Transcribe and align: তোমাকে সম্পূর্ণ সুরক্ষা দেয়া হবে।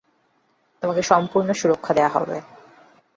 তোমাকে 0.83 1.01
সম্পূর্ণ 1.01 1.49
সুরক্ষা 1.53 1.91
দেয়া 1.93 2.13
হবে। 2.15 2.37